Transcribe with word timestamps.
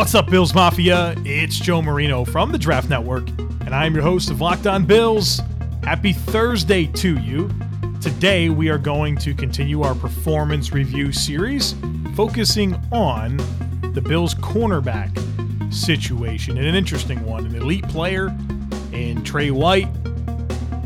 What's 0.00 0.14
up, 0.14 0.30
Bills 0.30 0.54
Mafia? 0.54 1.14
It's 1.26 1.60
Joe 1.60 1.82
Marino 1.82 2.24
from 2.24 2.52
the 2.52 2.58
Draft 2.58 2.88
Network, 2.88 3.28
and 3.38 3.74
I'm 3.74 3.92
your 3.92 4.02
host 4.02 4.30
of 4.30 4.40
Locked 4.40 4.66
On 4.66 4.86
Bills. 4.86 5.42
Happy 5.84 6.14
Thursday 6.14 6.86
to 6.86 7.18
you. 7.18 7.50
Today, 8.00 8.48
we 8.48 8.70
are 8.70 8.78
going 8.78 9.18
to 9.18 9.34
continue 9.34 9.82
our 9.82 9.94
performance 9.94 10.72
review 10.72 11.12
series, 11.12 11.74
focusing 12.14 12.76
on 12.90 13.36
the 13.92 14.00
Bills' 14.00 14.34
cornerback 14.36 15.12
situation 15.70 16.56
and 16.56 16.66
an 16.66 16.74
interesting 16.74 17.22
one 17.26 17.44
an 17.44 17.54
elite 17.54 17.86
player 17.88 18.34
in 18.92 19.22
Tre 19.22 19.50
White, 19.50 19.90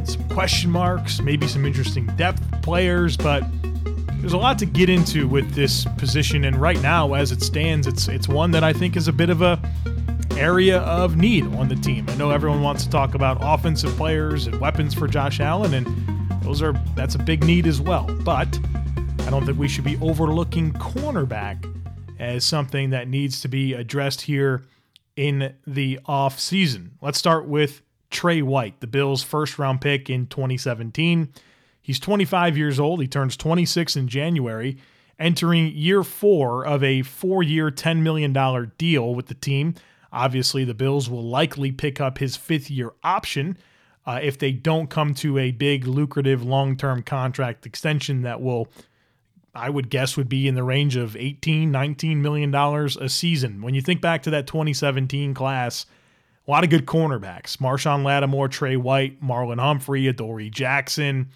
some 0.03 0.29
question 0.29 0.73
marks, 0.73 1.21
maybe 1.21 1.47
some 1.47 1.65
interesting 1.65 2.07
depth 2.17 2.43
players, 2.63 3.17
but 3.17 3.45
there's 4.25 4.33
a 4.33 4.39
lot 4.39 4.59
to 4.59 4.65
get 4.65 4.89
into 4.89 5.29
with 5.29 5.53
this 5.53 5.85
position, 5.99 6.45
and 6.45 6.57
right 6.57 6.81
now, 6.81 7.13
as 7.13 7.31
it 7.31 7.43
stands, 7.43 7.87
it's 7.87 8.09
it's 8.09 8.27
one 8.27 8.53
that 8.53 8.65
I 8.65 8.73
think 8.73 8.97
is 8.97 9.07
a 9.07 9.13
bit 9.13 9.29
of 9.29 9.43
a 9.43 9.61
area 10.39 10.79
of 10.79 11.19
need 11.19 11.45
on 11.57 11.69
the 11.69 11.77
team. 11.77 12.07
I 12.09 12.15
know 12.15 12.31
everyone 12.31 12.63
wants 12.63 12.85
to 12.85 12.91
talk 12.91 13.15
about 13.15 13.37
offensive 13.43 13.95
players 13.99 14.47
and 14.47 14.59
weapons 14.63 14.95
for 14.95 15.07
Josh 15.07 15.41
Allen, 15.41 15.75
and 15.75 16.43
those 16.43 16.63
are 16.63 16.73
that's 16.95 17.17
a 17.17 17.19
big 17.19 17.45
need 17.45 17.67
as 17.67 17.83
well. 17.83 18.07
But 18.25 18.59
I 19.19 19.29
don't 19.29 19.45
think 19.45 19.59
we 19.59 19.69
should 19.69 19.85
be 19.85 19.99
overlooking 19.99 20.73
cornerback 20.73 21.63
as 22.19 22.47
something 22.47 22.89
that 22.91 23.09
needs 23.09 23.43
to 23.43 23.49
be 23.49 23.75
addressed 23.75 24.23
here 24.23 24.65
in 25.17 25.53
the 25.67 26.01
off 26.07 26.41
season. 26.41 26.93
Let's 27.03 27.19
start 27.19 27.47
with 27.47 27.83
Tre 28.11 28.41
White, 28.41 28.81
the 28.81 28.87
Bills' 28.87 29.23
first 29.23 29.59
round 29.59 29.83
pick 29.83 30.09
in 30.09 30.29
2017. 30.29 31.31
He's 31.85 32.01
25 32.01 32.57
years 32.57 32.81
old. 32.81 33.03
He 33.03 33.07
turns 33.07 33.37
26 33.37 33.95
in 33.95 34.09
January, 34.09 34.79
entering 35.19 35.67
year 35.67 36.03
four 36.03 36.65
of 36.65 36.83
a 36.83 37.03
four 37.03 37.43
year, 37.43 37.71
$10 37.71 37.99
million 37.99 38.33
deal 38.79 39.15
with 39.15 39.27
the 39.27 39.35
team. 39.35 39.75
Obviously, 40.11 40.65
the 40.65 40.73
Bills 40.73 41.11
will 41.11 41.23
likely 41.23 41.73
pick 41.73 42.01
up 42.01 42.17
his 42.17 42.37
fifth 42.37 42.71
year 42.71 42.93
option 43.05 43.59
uh, 44.07 44.19
if 44.23 44.39
they 44.39 44.51
don't 44.51 44.89
come 44.89 45.13
to 45.17 45.37
a 45.37 45.51
big, 45.51 45.87
lucrative, 45.87 46.43
long 46.43 46.75
term 46.79 47.03
contract 47.03 47.67
extension 47.67 48.23
that 48.23 48.41
will, 48.41 48.69
I 49.55 49.69
would 49.69 49.91
guess, 49.91 50.17
would 50.17 50.31
be 50.31 50.49
in 50.49 50.55
the 50.55 50.63
range 50.63 50.97
of 50.97 51.17
18, 51.17 51.71
19 51.71 52.23
million 52.23 52.51
dollars 52.51 52.97
a 52.97 53.11
season. 53.11 53.61
When 53.61 53.75
you 53.75 53.83
think 53.83 54.01
back 54.01 54.23
to 54.23 54.31
that 54.31 54.47
2017 54.47 55.35
class, 55.35 55.85
a 56.49 56.51
lot 56.51 56.65
of 56.65 56.71
good 56.71 56.87
cornerbacks: 56.87 57.59
Marshon 57.59 58.05
Lattimore, 58.05 58.49
Tre 58.49 58.77
White, 58.77 59.23
Marlon 59.23 59.61
Humphrey, 59.61 60.09
Adoree 60.09 60.49
Jackson 60.49 61.29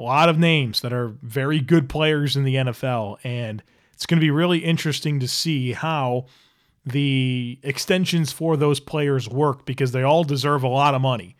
a 0.00 0.02
lot 0.02 0.28
of 0.28 0.38
names 0.38 0.80
that 0.80 0.92
are 0.92 1.14
very 1.22 1.60
good 1.60 1.88
players 1.88 2.36
in 2.36 2.44
the 2.44 2.54
NFL. 2.54 3.18
And 3.22 3.62
it's 3.92 4.06
going 4.06 4.18
to 4.18 4.24
be 4.24 4.30
really 4.30 4.58
interesting 4.58 5.20
to 5.20 5.28
see 5.28 5.72
how 5.72 6.26
the 6.86 7.58
extensions 7.62 8.32
for 8.32 8.56
those 8.56 8.80
players 8.80 9.28
work 9.28 9.66
because 9.66 9.92
they 9.92 10.02
all 10.02 10.24
deserve 10.24 10.62
a 10.62 10.68
lot 10.68 10.94
of 10.94 11.02
money. 11.02 11.36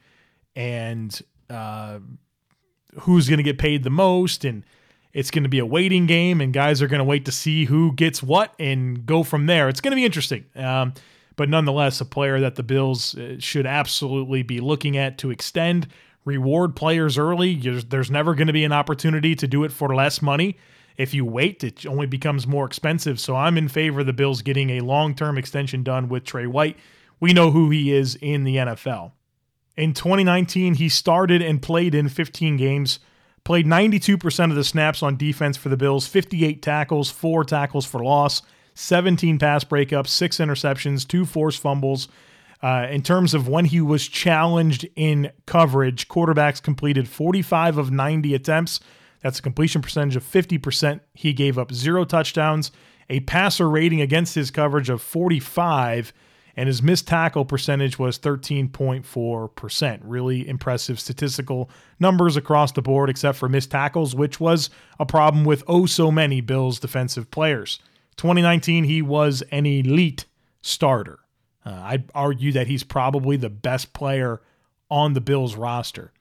And 0.55 1.19
uh, 1.49 2.01
who's 3.01 3.29
going 3.29 3.39
to 3.39 3.45
get 3.45 3.59
paid 3.59 3.83
the 3.83 3.91
most. 3.91 4.45
And 4.45 4.65
it's 5.13 5.31
going 5.31 5.43
to 5.43 5.49
be 5.49 5.59
a 5.59 5.67
waiting 5.67 6.07
game, 6.07 6.41
and 6.41 6.53
guys 6.53 6.81
are 6.81 6.87
going 6.87 7.01
to 7.01 7.05
wait 7.05 7.25
to 7.25 7.33
see 7.33 7.65
who 7.65 7.93
gets 7.95 8.23
what 8.23 8.55
and 8.59 9.05
go 9.07 9.23
from 9.23 9.47
there. 9.47 9.69
It's 9.69 9.81
going 9.81 9.93
to 9.93 9.97
be 9.97 10.05
interesting. 10.05 10.45
Um, 10.55 10.95
but 11.37 11.49
nonetheless, 11.49 12.01
a 12.01 12.05
player 12.05 12.39
that 12.41 12.57
the 12.57 12.63
Bills 12.63 13.17
uh, 13.17 13.37
should 13.39 13.67
absolutely 13.67 14.43
be 14.43 14.61
looking 14.61 14.97
at 14.97 15.19
to 15.19 15.31
extend 15.31 15.89
reward 16.25 16.77
players 16.77 17.19
early. 17.19 17.55
There's 17.57 18.11
never 18.11 18.35
going 18.35 18.47
to 18.47 18.53
be 18.53 18.65
an 18.65 18.73
opportunity 18.73 19.35
to 19.37 19.47
do 19.47 19.65
it 19.65 19.73
for 19.73 19.95
less 19.95 20.21
money. 20.21 20.57
If 20.97 21.15
you 21.15 21.25
wait, 21.25 21.65
it 21.65 21.87
only 21.87 22.07
becomes 22.07 22.47
more 22.47 22.67
expensive. 22.67 23.19
So 23.19 23.35
I'm 23.35 23.57
in 23.57 23.69
favor 23.69 24.01
of 24.01 24.07
the 24.07 24.13
Bills 24.13 24.43
getting 24.43 24.71
a 24.71 24.81
long 24.81 25.15
term 25.15 25.39
extension 25.39 25.83
done 25.83 26.09
with 26.09 26.25
Tre 26.25 26.47
White. 26.47 26.77
We 27.21 27.33
know 27.33 27.51
who 27.51 27.71
he 27.71 27.93
is 27.93 28.17
in 28.17 28.45
the 28.45 28.57
NFL. 28.57 29.13
In 29.77 29.95
2019, 29.95 30.75
he 30.75 30.89
started 30.89 31.41
and 31.41 31.63
played 31.63 31.95
in 31.95 32.09
15 32.09 32.57
games, 32.57 32.99
played 33.45 33.67
92% 33.67 34.51
of 34.51 34.57
the 34.57 34.65
snaps 34.65 35.03
on 35.03 35.17
defense 35.17 35.57
for 35.57 35.69
the 35.69 35.77
Bills, 35.77 36.07
58 36.07 36.61
tackles, 36.61 37.11
four 37.11 37.45
tackles 37.45 37.87
for 37.87 38.03
loss, 38.03 38.43
17 38.75 39.39
pass 39.39 39.65
breakups, 39.65 40.09
six 40.09 40.39
interceptions, 40.39 41.07
two 41.07 41.25
forced 41.25 41.61
fumbles, 41.61 42.09
uh, 42.63 42.87
in 42.91 43.03
terms 43.03 43.33
of 43.33 43.49
when 43.49 43.65
he 43.65 43.81
was 43.81 44.07
challenged 44.07 44.87
in 44.95 45.31
coverage, 45.47 46.09
quarterbacks 46.09 46.63
completed 46.63 47.09
45 47.09 47.79
of 47.79 47.91
90 47.91 48.35
attempts. 48.35 48.81
That's 49.23 49.39
a 49.39 49.43
completion 49.43 49.83
percentage 49.83 50.17
of 50.17 50.25
50%. 50.25 51.01
He 51.15 51.33
gave 51.33 51.59
up 51.59 51.73
zero 51.73 52.05
touchdowns, 52.05 52.71
a 53.09 53.21
passer 53.21 53.69
rating 53.69 54.01
against 54.01 54.35
his 54.35 54.51
coverage 54.51 54.91
of 54.91 55.01
45, 55.01 56.13
and 56.57 56.67
his 56.67 56.83
missed 56.83 57.09
tackle 57.09 57.47
percentage 57.47 57.99
was 57.99 58.19
13.4%. 58.19 60.01
Really 60.03 60.47
impressive 60.47 61.01
statistical 61.01 61.71
numbers 61.99 62.37
across 62.37 62.73
the 62.73 62.83
board, 62.83 63.09
except 63.09 63.39
for 63.39 63.49
missed 63.49 63.71
tackles, 63.71 64.15
which 64.15 64.39
was 64.39 64.69
a 64.99 65.07
problem 65.07 65.45
with 65.45 65.65
oh 65.67 65.87
so 65.87 66.11
many 66.11 66.43
Bills 66.43 66.79
defensive 66.79 67.31
players. 67.31 67.79
2019, 68.17 68.85
he 68.85 69.01
was 69.01 69.43
an 69.51 69.65
elite 69.65 70.27
starter. 70.61 71.21
Uh, 71.65 71.81
I'd 71.83 72.11
argue 72.15 72.53
that 72.53 72.67
he's 72.67 72.83
probably 72.83 73.37
the 73.37 73.51
best 73.51 73.93
player 73.93 74.41
on 74.91 75.13
the 75.13 75.21
Bills 75.21 75.57
roster. 75.57 76.13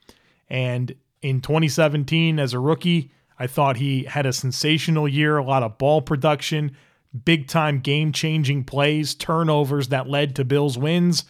And 0.50 0.96
in 1.22 1.42
2017, 1.42 2.40
as 2.40 2.54
a 2.54 2.60
rookie, 2.60 3.12
I 3.38 3.48
thought 3.48 3.78
he 3.78 4.04
had 4.04 4.26
a 4.26 4.34
sensational 4.34 5.08
year, 5.08 5.38
a 5.38 5.44
lot 5.44 5.64
of 5.64 5.78
ball 5.78 6.02
production, 6.02 6.76
big 7.26 7.48
time 7.48 7.80
game 7.80 8.12
changing 8.12 8.66
plays, 8.66 9.16
turnovers 9.16 9.88
that 9.88 10.10
led 10.10 10.36
to 10.36 10.46
Bills 10.46 10.78
wins. 10.78 11.24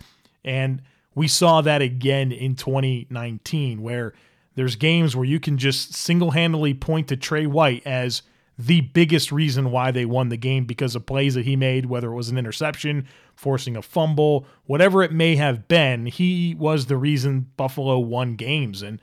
And 0.44 0.82
we 1.14 1.28
saw 1.28 1.62
that 1.62 1.82
again 1.82 2.32
in 2.32 2.56
2019, 2.56 3.82
where 3.82 4.14
there's 4.56 4.76
games 4.76 5.16
where 5.16 5.26
you 5.26 5.40
can 5.40 5.58
just 5.58 5.94
single 5.94 6.32
handedly 6.32 6.74
point 6.74 7.08
to 7.10 7.18
Tre 7.18 7.46
White 7.46 7.86
as 7.86 8.24
the 8.60 8.82
biggest 8.82 9.32
reason 9.32 9.72
why 9.72 9.90
they 9.90 10.04
won 10.04 10.28
the 10.28 10.36
game 10.36 10.66
because 10.66 10.94
of 10.94 11.06
plays 11.06 11.34
that 11.36 11.46
he 11.46 11.56
made, 11.56 11.86
whether 11.86 12.12
it 12.12 12.16
was 12.16 12.28
an 12.28 12.38
interception, 12.38 13.08
forcing 13.34 13.78
a 13.78 13.82
fumble, 13.82 14.46
whatever 14.66 15.02
it 15.02 15.14
may 15.14 15.38
have 15.38 15.70
been. 15.70 16.06
He 16.06 16.56
was 16.60 16.88
the 16.88 16.98
reason 16.98 17.50
Buffalo 17.56 17.98
won 18.00 18.36
games. 18.36 18.82
And 18.82 19.02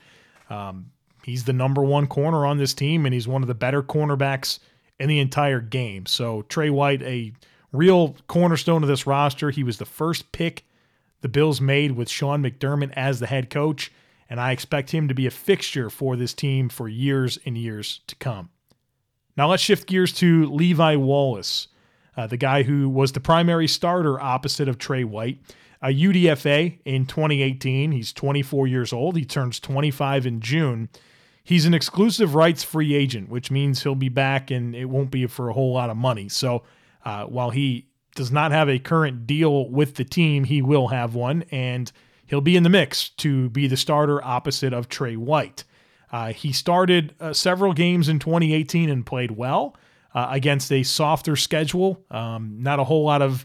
um, 0.50 0.90
he's 1.24 1.44
the 1.44 1.54
number 1.54 1.82
one 1.82 2.06
corner 2.06 2.44
on 2.44 2.58
this 2.58 2.74
team, 2.74 3.06
and 3.06 3.14
he's 3.14 3.26
one 3.26 3.40
of 3.40 3.48
the 3.48 3.54
better 3.54 3.82
cornerbacks 3.82 4.58
in 5.00 5.08
the 5.08 5.20
entire 5.20 5.62
game. 5.62 6.04
So 6.04 6.42
Tre 6.42 6.68
White, 6.68 7.00
a 7.02 7.32
real 7.72 8.14
cornerstone 8.26 8.82
of 8.82 8.90
this 8.90 9.06
roster. 9.06 9.48
He 9.48 9.64
was 9.64 9.78
the 9.78 9.86
first 9.86 10.32
pick 10.32 10.66
the 11.22 11.28
Bills 11.30 11.62
made 11.62 11.92
with 11.92 12.10
Sean 12.10 12.42
McDermott 12.42 12.92
as 12.92 13.20
the 13.20 13.26
head 13.26 13.48
coach, 13.48 13.90
and 14.28 14.38
I 14.38 14.52
expect 14.52 14.90
him 14.90 15.08
to 15.08 15.14
be 15.14 15.26
a 15.26 15.30
fixture 15.30 15.88
for 15.88 16.14
this 16.14 16.34
team 16.34 16.68
for 16.68 16.90
years 16.90 17.38
and 17.46 17.56
years 17.56 18.00
to 18.08 18.16
come. 18.16 18.50
Now 19.36 19.50
let's 19.50 19.62
shift 19.62 19.86
gears 19.86 20.12
to 20.14 20.46
Levi 20.46 20.96
Wallace, 20.96 21.68
uh, 22.16 22.26
the 22.26 22.36
guy 22.36 22.62
who 22.62 22.88
was 22.88 23.12
the 23.12 23.20
primary 23.20 23.68
starter 23.68 24.20
opposite 24.20 24.68
of 24.68 24.78
Tre 24.78 25.04
White. 25.04 25.38
A 25.82 25.88
UDFA 25.88 26.78
in 26.86 27.04
2018. 27.04 27.92
He's 27.92 28.12
24 28.12 28.66
years 28.66 28.92
old. 28.94 29.16
He 29.16 29.26
turns 29.26 29.60
25 29.60 30.26
in 30.26 30.40
June. 30.40 30.88
He's 31.44 31.66
an 31.66 31.74
exclusive 31.74 32.34
rights 32.34 32.64
free 32.64 32.94
agent, 32.94 33.28
which 33.28 33.50
means 33.50 33.82
he'll 33.82 33.94
be 33.94 34.08
back 34.08 34.50
and 34.50 34.74
it 34.74 34.86
won't 34.86 35.10
be 35.10 35.26
for 35.26 35.48
a 35.48 35.52
whole 35.52 35.74
lot 35.74 35.90
of 35.90 35.96
money. 35.96 36.28
So 36.30 36.64
uh, 37.04 37.26
while 37.26 37.50
he 37.50 37.86
does 38.16 38.32
not 38.32 38.50
have 38.50 38.68
a 38.68 38.78
current 38.78 39.26
deal 39.26 39.68
with 39.68 39.94
the 39.96 40.04
team, 40.04 40.44
he 40.44 40.62
will 40.62 40.88
have 40.88 41.14
one, 41.14 41.44
and 41.52 41.92
he'll 42.26 42.40
be 42.40 42.56
in 42.56 42.62
the 42.62 42.70
mix 42.70 43.10
to 43.10 43.50
be 43.50 43.68
the 43.68 43.76
starter 43.76 44.24
opposite 44.24 44.72
of 44.72 44.88
Tre 44.88 45.14
White. 45.14 45.62
Uh, 46.12 46.32
he 46.32 46.52
started 46.52 47.14
uh, 47.20 47.32
several 47.32 47.72
games 47.72 48.08
in 48.08 48.18
2018 48.18 48.88
and 48.88 49.04
played 49.04 49.32
well 49.32 49.76
uh, 50.14 50.28
against 50.30 50.72
a 50.72 50.82
softer 50.82 51.36
schedule. 51.36 52.04
Um, 52.10 52.58
not 52.60 52.78
a 52.78 52.84
whole 52.84 53.04
lot 53.04 53.22
of 53.22 53.44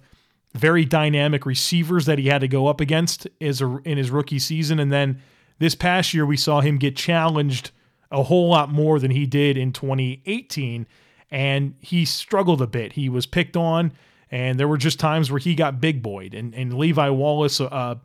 very 0.54 0.86
dynamic 0.86 1.46
receivers 1.46 2.06
that 2.06 2.19
he 2.19 2.28
had 2.28 2.42
to 2.42 2.48
go 2.48 2.68
up 2.68 2.81
against 2.81 3.28
as 3.40 3.62
a, 3.62 3.80
in 3.84 3.98
his 3.98 4.12
rookie 4.12 4.40
season. 4.40 4.80
And 4.80 4.92
then 4.92 5.22
this 5.60 5.75
past 5.75 6.13
year, 6.13 6.25
we 6.25 6.38
saw 6.38 6.62
him 6.62 6.78
get 6.78 6.96
challenged 6.96 7.72
a 8.12 8.24
whole 8.24 8.50
lot 8.50 8.69
more 8.69 9.00
than 9.00 9.12
he 9.12 9.25
did 9.25 9.58
in 9.58 9.72
2018. 9.72 10.86
And 11.30 11.75
he 11.80 12.04
struggled 12.06 12.62
a 12.62 12.68
bit. 12.68 12.94
He 12.94 13.08
was 13.08 13.25
picked 13.25 13.56
on, 13.56 13.94
and 14.30 14.60
there 14.60 14.68
were 14.68 14.78
just 14.78 15.00
times 15.00 15.31
where 15.31 15.40
he 15.40 15.56
got 15.56 15.80
big 15.80 16.02
boyed. 16.02 16.34
And, 16.34 16.54
and 16.54 16.74
Levi 16.74 17.10
Wallace, 17.10 17.62
uh, 17.62 17.96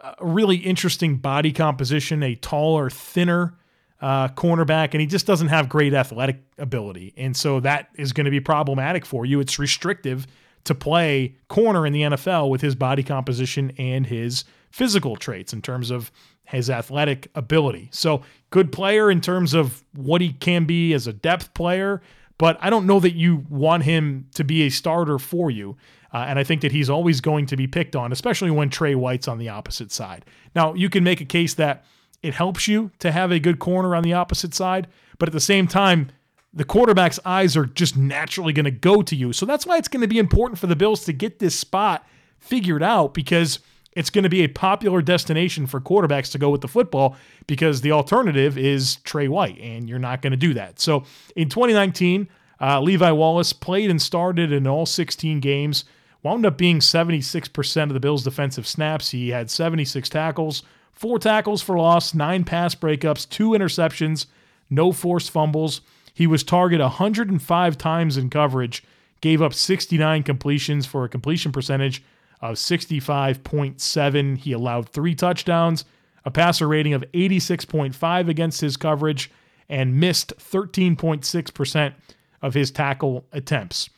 a 0.00 0.14
really 0.20 0.56
interesting 0.56 1.16
body 1.16 1.52
composition, 1.52 2.22
a 2.22 2.34
taller, 2.34 2.88
thinner 2.88 3.54
uh, 4.02 4.26
cornerback, 4.28 4.90
and 4.92 5.00
he 5.00 5.06
just 5.06 5.26
doesn't 5.26 5.48
have 5.48 5.68
great 5.68 5.94
athletic 5.94 6.42
ability. 6.58 7.14
And 7.16 7.36
so 7.36 7.60
that 7.60 7.88
is 7.94 8.12
going 8.12 8.24
to 8.24 8.30
be 8.30 8.40
problematic 8.40 9.06
for 9.06 9.24
you. 9.24 9.38
It's 9.38 9.60
restrictive 9.60 10.26
to 10.64 10.74
play 10.74 11.36
corner 11.48 11.86
in 11.86 11.92
the 11.92 12.02
NFL 12.02 12.50
with 12.50 12.60
his 12.60 12.74
body 12.74 13.04
composition 13.04 13.72
and 13.78 14.06
his 14.06 14.44
physical 14.70 15.16
traits 15.16 15.52
in 15.52 15.62
terms 15.62 15.90
of 15.90 16.10
his 16.44 16.68
athletic 16.68 17.30
ability. 17.36 17.88
So, 17.92 18.22
good 18.50 18.72
player 18.72 19.10
in 19.10 19.20
terms 19.20 19.54
of 19.54 19.84
what 19.94 20.20
he 20.20 20.32
can 20.32 20.64
be 20.64 20.92
as 20.92 21.06
a 21.06 21.12
depth 21.12 21.54
player, 21.54 22.02
but 22.38 22.58
I 22.60 22.70
don't 22.70 22.86
know 22.86 22.98
that 23.00 23.14
you 23.14 23.46
want 23.48 23.84
him 23.84 24.26
to 24.34 24.42
be 24.42 24.62
a 24.62 24.68
starter 24.68 25.18
for 25.18 25.50
you. 25.50 25.76
Uh, 26.12 26.26
and 26.28 26.38
I 26.38 26.44
think 26.44 26.60
that 26.60 26.72
he's 26.72 26.90
always 26.90 27.20
going 27.20 27.46
to 27.46 27.56
be 27.56 27.66
picked 27.66 27.96
on, 27.96 28.12
especially 28.12 28.50
when 28.50 28.68
Tre 28.68 28.94
White's 28.94 29.28
on 29.28 29.38
the 29.38 29.48
opposite 29.48 29.90
side. 29.90 30.26
Now, 30.54 30.74
you 30.74 30.90
can 30.90 31.04
make 31.04 31.22
a 31.22 31.24
case 31.24 31.54
that 31.54 31.84
it 32.22 32.34
helps 32.34 32.68
you 32.68 32.90
to 33.00 33.12
have 33.12 33.32
a 33.32 33.38
good 33.38 33.58
corner 33.58 33.94
on 33.94 34.02
the 34.02 34.12
opposite 34.12 34.54
side, 34.54 34.86
but 35.18 35.28
at 35.28 35.32
the 35.32 35.40
same 35.40 35.66
time, 35.66 36.10
the 36.54 36.64
quarterback's 36.64 37.18
eyes 37.24 37.56
are 37.56 37.66
just 37.66 37.96
naturally 37.96 38.52
going 38.52 38.64
to 38.64 38.70
go 38.70 39.02
to 39.02 39.16
you. 39.16 39.32
So 39.32 39.46
that's 39.46 39.66
why 39.66 39.78
it's 39.78 39.88
going 39.88 40.02
to 40.02 40.08
be 40.08 40.18
important 40.18 40.58
for 40.58 40.66
the 40.66 40.76
Bills 40.76 41.04
to 41.06 41.12
get 41.12 41.38
this 41.38 41.58
spot 41.58 42.06
figured 42.38 42.82
out 42.82 43.14
because 43.14 43.60
it's 43.94 44.10
going 44.10 44.24
to 44.24 44.28
be 44.28 44.42
a 44.42 44.48
popular 44.48 45.02
destination 45.02 45.66
for 45.66 45.80
quarterbacks 45.80 46.30
to 46.32 46.38
go 46.38 46.50
with 46.50 46.60
the 46.60 46.68
football 46.68 47.16
because 47.46 47.80
the 47.80 47.92
alternative 47.92 48.56
is 48.56 48.96
Tre 48.96 49.28
White, 49.28 49.58
and 49.58 49.88
you're 49.88 49.98
not 49.98 50.22
going 50.22 50.30
to 50.30 50.36
do 50.36 50.54
that. 50.54 50.80
So 50.80 51.04
in 51.36 51.48
2019, 51.48 52.28
uh, 52.60 52.80
Levi 52.80 53.10
Wallace 53.10 53.52
played 53.52 53.90
and 53.90 54.00
started 54.00 54.52
in 54.52 54.66
all 54.66 54.86
16 54.86 55.40
games, 55.40 55.84
wound 56.22 56.46
up 56.46 56.56
being 56.56 56.78
76% 56.78 57.82
of 57.82 57.94
the 57.94 58.00
Bills' 58.00 58.24
defensive 58.24 58.66
snaps. 58.66 59.10
He 59.10 59.30
had 59.30 59.50
76 59.50 60.08
tackles, 60.08 60.62
four 60.92 61.18
tackles 61.18 61.62
for 61.62 61.76
loss, 61.76 62.14
nine 62.14 62.44
pass 62.44 62.74
breakups, 62.74 63.28
two 63.28 63.50
interceptions, 63.50 64.26
no 64.70 64.92
forced 64.92 65.30
fumbles. 65.30 65.80
He 66.14 66.26
was 66.26 66.44
targeted 66.44 66.82
105 66.82 67.78
times 67.78 68.16
in 68.16 68.30
coverage, 68.30 68.82
gave 69.20 69.42
up 69.42 69.54
69 69.54 70.22
completions 70.22 70.86
for 70.86 71.04
a 71.04 71.08
completion 71.08 71.52
percentage 71.52 72.02
of 72.40 72.56
65.7. 72.56 74.38
He 74.38 74.52
allowed 74.52 74.88
three 74.88 75.14
touchdowns, 75.14 75.84
a 76.24 76.30
passer 76.30 76.68
rating 76.68 76.92
of 76.92 77.04
86.5 77.12 78.28
against 78.28 78.60
his 78.60 78.76
coverage, 78.76 79.30
and 79.68 79.98
missed 79.98 80.34
13.6% 80.38 81.94
of 82.42 82.54
his 82.54 82.70
tackle 82.70 83.24
attempts. 83.32 83.88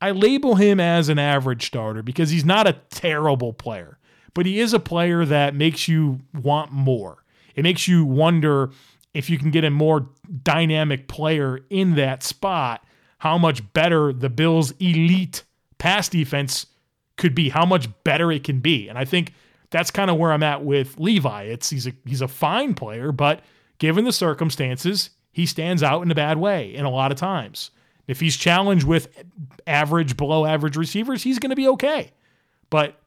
I 0.00 0.10
label 0.10 0.56
him 0.56 0.80
as 0.80 1.08
an 1.08 1.20
average 1.20 1.66
starter 1.66 2.02
because 2.02 2.30
he's 2.30 2.44
not 2.44 2.66
a 2.66 2.80
terrible 2.90 3.52
player, 3.52 3.98
but 4.34 4.46
he 4.46 4.60
is 4.60 4.72
a 4.72 4.80
player 4.80 5.24
that 5.24 5.54
makes 5.54 5.88
you 5.88 6.20
want 6.34 6.72
more. 6.72 7.24
It 7.54 7.62
makes 7.62 7.86
you 7.86 8.04
wonder 8.04 8.70
if 9.14 9.28
you 9.28 9.38
can 9.38 9.50
get 9.50 9.64
a 9.64 9.70
more 9.70 10.08
dynamic 10.42 11.08
player 11.08 11.60
in 11.68 11.96
that 11.96 12.22
spot, 12.22 12.84
how 13.18 13.36
much 13.38 13.72
better 13.72 14.12
the 14.12 14.30
Bills' 14.30 14.72
elite 14.80 15.44
pass 15.78 16.08
defense 16.08 16.66
could 17.16 17.34
be, 17.34 17.50
how 17.50 17.66
much 17.66 17.88
better 18.04 18.32
it 18.32 18.44
can 18.44 18.60
be. 18.60 18.88
And 18.88 18.98
I 18.98 19.04
think 19.04 19.34
that's 19.70 19.90
kind 19.90 20.10
of 20.10 20.16
where 20.16 20.32
I'm 20.32 20.42
at 20.42 20.64
with 20.64 20.98
Levi. 20.98 21.44
It's 21.44 21.70
he's 21.70 21.86
a 21.86 21.92
he's 22.04 22.20
a 22.20 22.28
fine 22.28 22.74
player, 22.74 23.12
but 23.12 23.40
given 23.78 24.04
the 24.04 24.12
circumstances, 24.12 25.10
he 25.32 25.46
stands 25.46 25.82
out 25.82 26.02
in 26.02 26.10
a 26.10 26.14
bad 26.14 26.38
way 26.38 26.74
in 26.74 26.84
a 26.84 26.90
lot 26.90 27.12
of 27.12 27.18
times. 27.18 27.70
If 28.06 28.20
he's 28.20 28.36
challenged 28.36 28.86
with 28.86 29.08
average, 29.66 30.16
below 30.16 30.44
average 30.44 30.76
receivers, 30.76 31.22
he's 31.22 31.38
going 31.38 31.50
to 31.50 31.56
be 31.56 31.68
okay. 31.68 32.10
But 32.68 33.00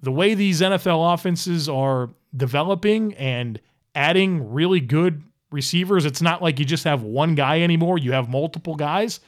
the 0.00 0.12
way 0.12 0.34
these 0.34 0.60
NFL 0.60 1.14
offenses 1.14 1.68
are 1.68 2.10
developing 2.36 3.14
and 3.14 3.60
adding 3.94 4.52
really 4.52 4.80
good 4.80 5.22
receivers, 5.50 6.04
it's 6.04 6.22
not 6.22 6.42
like 6.42 6.58
you 6.58 6.64
just 6.64 6.84
have 6.84 7.02
one 7.02 7.34
guy 7.34 7.62
anymore. 7.62 7.98
You 7.98 8.12
have 8.12 8.28
multiple 8.28 8.74
guys. 8.74 9.20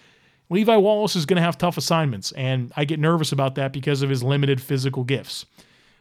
Levi 0.51 0.77
Wallace 0.77 1.17
is 1.17 1.27
going 1.27 1.37
to 1.37 1.43
have 1.43 1.59
tough 1.59 1.77
assignments, 1.77 2.33
and 2.33 2.73
I 2.77 2.85
get 2.85 2.99
nervous 2.99 3.33
about 3.33 3.55
that 3.57 3.73
because 3.73 4.03
of 4.03 4.09
his 4.09 4.23
limited 4.23 4.61
physical 4.61 5.05
gifts. 5.05 5.45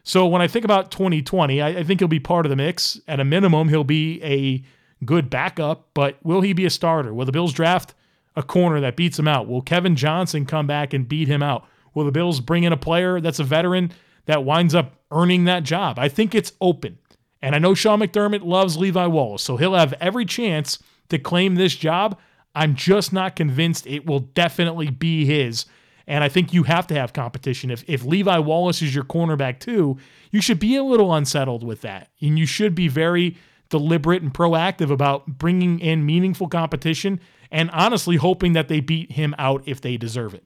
So 0.04 0.26
when 0.26 0.40
I 0.40 0.48
think 0.48 0.64
about 0.64 0.90
2020, 0.90 1.60
I, 1.60 1.68
I 1.68 1.84
think 1.84 2.00
he'll 2.00 2.08
be 2.08 2.20
part 2.20 2.46
of 2.46 2.50
the 2.50 2.56
mix. 2.56 2.98
At 3.06 3.20
a 3.20 3.24
minimum, 3.24 3.68
he'll 3.68 3.84
be 3.84 4.22
a 4.22 4.64
good 5.04 5.28
backup, 5.28 5.88
but 5.92 6.16
will 6.22 6.40
he 6.40 6.54
be 6.54 6.64
a 6.64 6.70
starter? 6.70 7.12
Will 7.12 7.26
the 7.26 7.32
Bills 7.32 7.52
draft 7.52 7.94
a 8.34 8.42
corner 8.42 8.80
that 8.80 8.96
beats 8.96 9.18
him 9.18 9.28
out? 9.28 9.48
Will 9.48 9.60
Kevin 9.60 9.96
Johnson 9.96 10.46
come 10.46 10.66
back 10.66 10.94
and 10.94 11.06
beat 11.06 11.28
him 11.28 11.42
out? 11.42 11.66
Will 11.94 12.04
the 12.04 12.12
Bills 12.12 12.40
bring 12.40 12.64
in 12.64 12.72
a 12.72 12.76
player 12.76 13.20
that's 13.20 13.38
a 13.38 13.44
veteran 13.44 13.92
that 14.26 14.44
winds 14.44 14.74
up 14.74 14.94
earning 15.10 15.44
that 15.44 15.62
job? 15.62 15.98
I 15.98 16.08
think 16.08 16.34
it's 16.34 16.52
open. 16.60 16.98
And 17.40 17.54
I 17.54 17.58
know 17.58 17.74
Sean 17.74 18.00
McDermott 18.00 18.44
loves 18.44 18.76
Levi 18.76 19.06
Wallace, 19.06 19.42
so 19.42 19.56
he'll 19.56 19.74
have 19.74 19.94
every 19.94 20.24
chance 20.24 20.78
to 21.08 21.18
claim 21.18 21.54
this 21.54 21.74
job. 21.74 22.18
I'm 22.54 22.74
just 22.74 23.12
not 23.12 23.36
convinced 23.36 23.86
it 23.86 24.06
will 24.06 24.20
definitely 24.20 24.90
be 24.90 25.24
his. 25.24 25.66
And 26.08 26.24
I 26.24 26.28
think 26.28 26.52
you 26.52 26.62
have 26.64 26.86
to 26.88 26.94
have 26.94 27.12
competition. 27.12 27.70
If, 27.70 27.84
if 27.86 28.04
Levi 28.04 28.38
Wallace 28.38 28.82
is 28.82 28.94
your 28.94 29.04
cornerback 29.04 29.60
too, 29.60 29.98
you 30.30 30.40
should 30.40 30.58
be 30.58 30.76
a 30.76 30.82
little 30.82 31.14
unsettled 31.14 31.62
with 31.62 31.82
that. 31.82 32.10
And 32.20 32.38
you 32.38 32.46
should 32.46 32.74
be 32.74 32.88
very 32.88 33.36
deliberate 33.68 34.22
and 34.22 34.32
proactive 34.32 34.90
about 34.90 35.26
bringing 35.26 35.78
in 35.78 36.06
meaningful 36.06 36.48
competition 36.48 37.20
and 37.50 37.70
honestly 37.70 38.16
hoping 38.16 38.54
that 38.54 38.68
they 38.68 38.80
beat 38.80 39.12
him 39.12 39.34
out 39.38 39.62
if 39.66 39.82
they 39.82 39.98
deserve 39.98 40.34
it. 40.34 40.44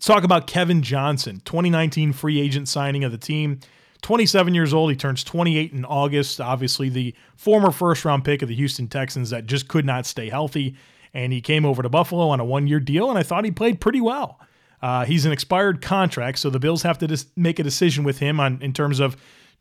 Let's 0.00 0.06
talk 0.06 0.24
about 0.24 0.46
Kevin 0.46 0.80
Johnson, 0.80 1.42
2019 1.44 2.14
free 2.14 2.40
agent 2.40 2.68
signing 2.68 3.04
of 3.04 3.12
the 3.12 3.18
team. 3.18 3.60
27 4.00 4.54
years 4.54 4.72
old. 4.72 4.88
He 4.88 4.96
turns 4.96 5.22
28 5.22 5.74
in 5.74 5.84
August. 5.84 6.40
Obviously, 6.40 6.88
the 6.88 7.14
former 7.36 7.70
first 7.70 8.06
round 8.06 8.24
pick 8.24 8.40
of 8.40 8.48
the 8.48 8.54
Houston 8.54 8.88
Texans 8.88 9.28
that 9.28 9.44
just 9.44 9.68
could 9.68 9.84
not 9.84 10.06
stay 10.06 10.30
healthy. 10.30 10.74
And 11.12 11.34
he 11.34 11.42
came 11.42 11.66
over 11.66 11.82
to 11.82 11.90
Buffalo 11.90 12.30
on 12.30 12.40
a 12.40 12.46
one 12.46 12.66
year 12.66 12.80
deal, 12.80 13.10
and 13.10 13.18
I 13.18 13.22
thought 13.22 13.44
he 13.44 13.50
played 13.50 13.78
pretty 13.78 14.00
well. 14.00 14.40
Uh, 14.80 15.04
he's 15.04 15.26
an 15.26 15.32
expired 15.32 15.82
contract, 15.82 16.38
so 16.38 16.48
the 16.48 16.58
Bills 16.58 16.82
have 16.82 16.96
to 16.96 17.06
dis- 17.06 17.26
make 17.36 17.58
a 17.58 17.62
decision 17.62 18.02
with 18.02 18.20
him 18.20 18.40
on 18.40 18.58
in 18.62 18.72
terms 18.72 19.00
of 19.00 19.18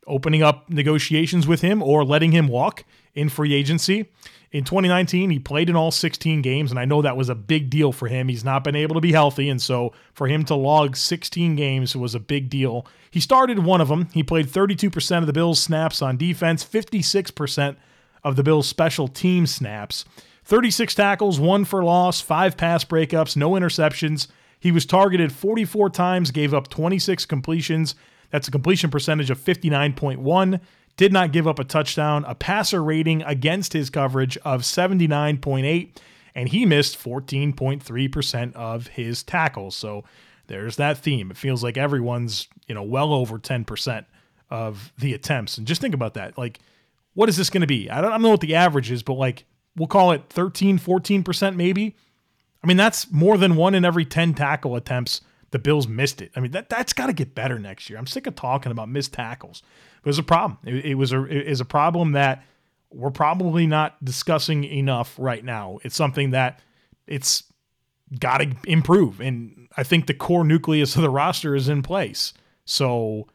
opening 0.08 0.42
up 0.42 0.70
negotiations 0.70 1.48
with 1.48 1.62
him 1.62 1.82
or 1.82 2.04
letting 2.04 2.32
him 2.32 2.48
walk 2.48 2.84
in 3.14 3.30
free 3.30 3.54
agency. 3.54 4.10
In 4.52 4.64
2019, 4.64 5.30
he 5.30 5.38
played 5.38 5.70
in 5.70 5.76
all 5.76 5.92
16 5.92 6.42
games, 6.42 6.72
and 6.72 6.80
I 6.80 6.86
know 6.86 7.04
that 7.04 7.16
was 7.16 7.30
a 7.30 7.36
big 7.36 7.70
deal 7.70 7.92
for 7.92 8.08
him. 8.08 8.30
He's 8.30 8.44
not 8.44 8.64
been 8.64 8.76
able 8.76 8.96
to 8.96 9.02
be 9.02 9.12
healthy, 9.12 9.48
and 9.48 9.62
so 9.62 9.94
for 10.12 10.28
him 10.28 10.44
to 10.46 10.56
log 10.56 10.96
16 10.96 11.56
games 11.56 11.96
was 11.96 12.16
a 12.16 12.20
big 12.20 12.50
deal. 12.50 12.88
He 13.12 13.20
started 13.20 13.60
one 13.60 13.80
of 13.80 13.90
them. 13.90 14.08
He 14.12 14.24
played 14.24 14.48
32% 14.48 15.20
of 15.20 15.28
the 15.28 15.34
Bills' 15.34 15.62
snaps 15.62 16.02
on 16.02 16.18
defense, 16.18 16.66
56% 16.66 17.76
of 18.24 18.36
the 18.36 18.44
Bills' 18.44 18.68
special 18.68 19.08
team 19.08 19.46
snaps, 19.46 20.04
36 20.46 20.96
tackles, 20.96 21.40
one 21.40 21.64
for 21.64 21.84
loss, 21.84 22.20
five 22.20 22.58
pass 22.58 22.84
breakups, 22.84 23.38
no 23.38 23.52
interceptions. 23.52 24.28
He 24.60 24.72
was 24.72 24.86
targeted 24.86 25.32
44 25.32 25.92
times, 25.92 26.32
gave 26.32 26.56
up 26.56 26.70
26 26.70 27.28
completions. 27.28 27.94
That's 28.30 28.48
a 28.48 28.52
completion 28.52 28.90
percentage 28.90 29.30
of 29.30 29.40
59.1 29.40 30.60
did 30.98 31.14
not 31.14 31.32
give 31.32 31.48
up 31.48 31.60
a 31.60 31.64
touchdown, 31.64 32.26
a 32.26 32.36
passer 32.36 32.84
rating 32.84 33.22
against 33.24 33.72
his 33.72 33.90
coverage 33.90 34.38
of 34.40 34.64
79.8, 34.64 35.98
and 36.36 36.50
he 36.50 36.66
missed 36.66 37.02
14.3% 37.02 38.54
of 38.54 38.88
his 38.88 39.24
tackles. 39.24 39.76
So 39.76 40.04
there's 40.48 40.76
that 40.76 40.98
theme. 40.98 41.32
It 41.32 41.38
feels 41.38 41.64
like 41.64 41.78
everyone's, 41.78 42.48
you 42.68 42.76
know, 42.76 42.84
well 42.84 43.14
over 43.14 43.40
10% 43.40 44.06
of 44.50 44.92
the 44.98 45.14
attempts. 45.14 45.58
And 45.58 45.66
just 45.66 45.80
think 45.80 45.94
about 45.94 46.16
that. 46.16 46.38
Like, 46.38 46.60
what 47.14 47.30
is 47.30 47.38
this 47.38 47.50
going 47.50 47.62
to 47.62 47.68
be? 47.68 47.90
I 47.90 48.02
don't, 48.02 48.12
I 48.12 48.16
don't 48.16 48.24
know 48.24 48.30
what 48.30 48.42
the 48.42 48.56
average 48.56 48.92
is, 48.92 49.02
but 49.02 49.14
like, 49.14 49.46
we'll 49.78 49.88
call 49.88 50.12
it 50.12 50.24
13, 50.30 50.80
14% 50.80 51.56
maybe. 51.56 51.96
I 52.62 52.68
mean, 52.68 52.78
that's 52.78 53.10
more 53.12 53.38
than 53.38 53.56
one 53.56 53.74
in 53.74 53.86
every 53.86 54.04
10 54.06 54.34
tackle 54.34 54.76
attempts 54.76 55.22
the 55.52 55.60
Bills 55.60 55.88
missed 55.88 56.22
it. 56.22 56.32
I 56.36 56.40
mean, 56.40 56.52
that, 56.52 56.70
that's 56.70 56.94
got 56.94 57.08
to 57.08 57.14
get 57.14 57.36
better 57.36 57.60
next 57.60 57.90
year. 57.90 57.98
I'm 57.98 58.08
sick 58.08 58.28
of 58.28 58.36
talking 58.36 58.72
about 58.72 58.90
missed 58.90 59.14
tackles. 59.14 59.64
It 59.98 60.06
was 60.06 60.20
a 60.20 60.24
problem. 60.24 60.60
It, 60.66 60.86
it 60.86 60.96
was 60.96 61.12
a 61.12 61.24
it 61.24 61.48
is 61.48 61.62
a 61.62 61.66
problem 61.66 62.14
that 62.14 62.44
we're 62.92 63.12
probably 63.12 63.68
not 63.68 64.04
discussing 64.04 64.64
enough 64.64 65.16
right 65.18 65.44
now. 65.44 65.80
It's 65.84 65.96
something 65.96 66.32
that 66.32 66.60
it's 67.08 67.44
got 68.20 68.40
to 68.40 68.56
improve, 68.66 69.20
and 69.22 69.68
I 69.78 69.84
think 69.84 70.08
the 70.08 70.14
core 70.14 70.44
nucleus 70.44 70.96
of 70.96 71.02
the 71.02 71.10
roster 71.10 71.56
is 71.56 71.70
in 71.70 71.84
place. 71.84 72.34
So 72.66 73.28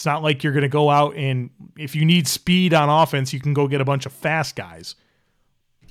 it's 0.00 0.06
not 0.06 0.22
like 0.22 0.42
you're 0.42 0.54
going 0.54 0.62
to 0.62 0.68
go 0.68 0.88
out 0.88 1.14
and 1.14 1.50
if 1.76 1.94
you 1.94 2.06
need 2.06 2.26
speed 2.26 2.72
on 2.72 2.88
offense, 2.88 3.34
you 3.34 3.40
can 3.40 3.52
go 3.52 3.68
get 3.68 3.82
a 3.82 3.84
bunch 3.84 4.06
of 4.06 4.12
fast 4.12 4.56
guys. 4.56 4.94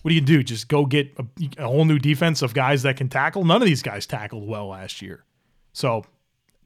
What 0.02 0.10
do 0.10 0.16
you 0.16 0.22
do? 0.22 0.42
Just 0.42 0.68
go 0.68 0.86
get 0.88 1.14
a, 1.20 1.26
a 1.60 1.68
whole 1.68 1.86
new 1.86 2.00
defense 2.00 2.42
of 2.42 2.56
guys 2.56 2.82
that 2.84 2.98
can 2.98 3.10
tackle? 3.10 3.46
None 3.46 3.62
of 3.62 3.68
these 3.68 3.84
guys 3.84 4.08
tackled 4.08 4.48
well 4.48 4.70
last 4.70 5.04
year. 5.04 5.26
So, 5.80 6.04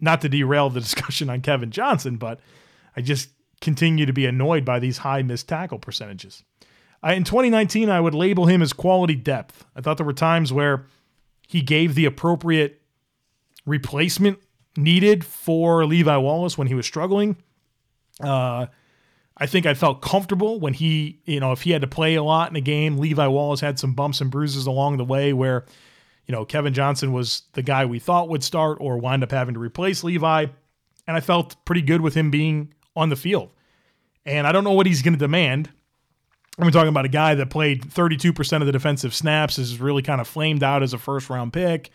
not 0.01 0.21
to 0.21 0.29
derail 0.29 0.71
the 0.71 0.79
discussion 0.87 1.29
on 1.29 1.41
Kevin 1.41 1.69
Johnson, 1.69 2.17
but 2.17 2.39
I 2.97 3.01
just 3.01 3.29
continue 3.61 4.07
to 4.07 4.13
be 4.13 4.25
annoyed 4.25 4.65
by 4.65 4.79
these 4.79 4.97
high 4.97 5.21
missed 5.21 5.47
tackle 5.47 5.77
percentages. 5.77 6.43
I, 7.03 7.13
in 7.13 7.23
2019, 7.23 7.89
I 7.89 7.99
would 7.99 8.15
label 8.15 8.47
him 8.47 8.63
as 8.63 8.73
quality 8.73 9.15
depth. 9.15 9.65
I 9.75 9.81
thought 9.81 9.97
there 9.97 10.05
were 10.05 10.13
times 10.13 10.51
where 10.51 10.87
he 11.47 11.61
gave 11.61 11.93
the 11.93 12.05
appropriate 12.05 12.81
replacement 13.67 14.39
needed 14.75 15.23
for 15.23 15.85
Levi 15.85 16.17
Wallace 16.17 16.57
when 16.57 16.67
he 16.67 16.73
was 16.73 16.87
struggling. 16.87 17.37
Uh, 18.19 18.65
I 19.37 19.45
think 19.45 19.67
I 19.67 19.75
felt 19.75 20.01
comfortable 20.01 20.59
when 20.59 20.73
he, 20.73 21.21
you 21.25 21.39
know, 21.39 21.51
if 21.51 21.61
he 21.61 21.71
had 21.71 21.81
to 21.81 21.87
play 21.87 22.15
a 22.15 22.23
lot 22.23 22.49
in 22.49 22.55
a 22.55 22.61
game, 22.61 22.97
Levi 22.97 23.27
Wallace 23.27 23.59
had 23.59 23.77
some 23.77 23.93
bumps 23.93 24.21
and 24.21 24.31
bruises 24.31 24.65
along 24.65 24.97
the 24.97 25.05
way 25.05 25.33
where, 25.33 25.65
you 26.25 26.31
know, 26.31 26.45
Kevin 26.45 26.73
Johnson 26.73 27.11
was 27.11 27.43
the 27.53 27.61
guy 27.61 27.85
we 27.85 27.99
thought 27.99 28.29
would 28.29 28.43
start 28.43 28.77
or 28.79 28.97
wind 28.97 29.23
up 29.23 29.31
having 29.31 29.55
to 29.55 29.59
replace 29.59 30.03
Levi. 30.03 30.45
And 31.05 31.17
I 31.17 31.19
felt 31.19 31.55
pretty 31.65 31.81
good 31.81 32.01
with 32.01 32.13
him 32.13 32.31
being 32.31 32.73
on 32.95 33.09
the 33.09 33.15
field. 33.15 33.49
And 34.25 34.47
I 34.47 34.51
don't 34.51 34.63
know 34.63 34.71
what 34.71 34.85
he's 34.85 35.01
going 35.01 35.13
to 35.13 35.19
demand. 35.19 35.69
I'm 36.57 36.71
talking 36.71 36.89
about 36.89 37.05
a 37.05 37.09
guy 37.09 37.35
that 37.35 37.49
played 37.49 37.83
32% 37.83 38.61
of 38.61 38.65
the 38.65 38.71
defensive 38.71 39.13
snaps, 39.13 39.57
is 39.57 39.79
really 39.79 40.01
kind 40.01 40.21
of 40.21 40.27
flamed 40.27 40.63
out 40.63 40.83
as 40.83 40.93
a 40.93 40.97
first 40.97 41.29
round 41.29 41.51
pick. 41.51 41.89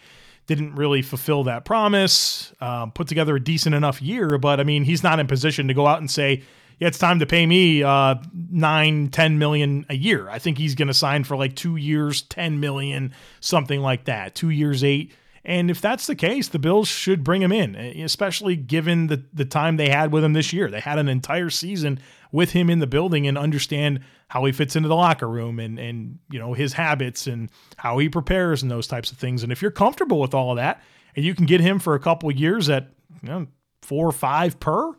Didn't 0.47 0.75
really 0.75 1.01
fulfill 1.01 1.45
that 1.45 1.65
promise. 1.65 2.53
Um, 2.61 2.91
put 2.91 3.07
together 3.07 3.37
a 3.37 3.41
decent 3.41 3.75
enough 3.75 4.03
year, 4.03 4.37
but 4.37 4.61
I 4.61 4.65
mean, 4.65 4.85
he's 4.85 5.03
not 5.03 5.21
in 5.21 5.27
position 5.27 5.69
to 5.69 5.75
go 5.75 5.87
out 5.87 6.01
and 6.01 6.11
say, 6.11 6.43
yeah, 6.79 6.89
it's 6.89 6.99
time 6.99 7.19
to 7.19 7.27
pay 7.27 7.45
me 7.45 7.83
uh, 7.83 8.17
nine, 8.51 9.09
10 9.09 9.39
million 9.39 9.85
a 9.89 9.97
year. 9.97 10.29
I 10.29 10.39
think 10.39 10.59
he's 10.59 10.75
going 10.75 10.89
to 10.89 10.95
sign 10.95 11.25
for 11.25 11.37
like 11.37 11.57
two 11.57 11.77
years, 11.77 12.23
10 12.23 12.61
million, 12.61 13.13
something 13.41 13.81
like 13.81 14.05
that. 14.05 14.35
Two 14.35 14.51
years, 14.51 14.85
eight. 14.85 15.13
And 15.45 15.71
if 15.71 15.81
that's 15.81 16.07
the 16.07 16.15
case, 16.15 16.49
the 16.49 16.59
Bills 16.59 16.89
should 16.89 17.25
bring 17.25 17.43
him 17.43 17.53
in, 17.53 17.75
especially 17.75 18.55
given 18.55 19.07
the, 19.07 19.25
the 19.33 19.45
time 19.45 19.77
they 19.77 19.89
had 19.89 20.13
with 20.13 20.23
him 20.23 20.35
this 20.35 20.53
year. 20.53 20.71
They 20.71 20.81
had 20.81 20.99
an 20.99 21.09
entire 21.09 21.51
season 21.51 22.01
with 22.31 22.51
him 22.51 22.69
in 22.69 22.81
the 22.81 22.87
building 22.87 23.27
and 23.27 23.39
understand 23.39 24.01
how 24.29 24.45
he 24.45 24.53
fits 24.53 24.77
into 24.77 24.89
the 24.89 24.95
locker 24.95 25.29
room 25.29 25.59
and 25.59 25.79
and 25.79 26.19
you 26.31 26.39
know 26.39 26.53
his 26.53 26.75
habits 26.75 27.27
and 27.27 27.49
how 27.79 27.97
he 27.97 28.11
prepares 28.11 28.63
and 28.63 28.71
those 28.71 28.87
types 28.87 29.11
of 29.11 29.19
things. 29.19 29.43
And 29.43 29.51
if 29.51 29.63
you're 29.63 29.71
comfortable 29.71 30.21
with 30.21 30.35
all 30.35 30.51
of 30.51 30.57
that 30.57 30.83
and 31.17 31.25
you 31.25 31.35
can 31.35 31.47
get 31.47 31.61
him 31.61 31.79
for 31.79 31.95
a 31.95 32.01
couple 32.01 32.31
years 32.31 32.69
at 32.69 32.89
you 33.23 33.29
know, 33.29 33.47
four 33.81 34.07
or 34.07 34.13
five 34.13 34.61
per, 34.61 34.93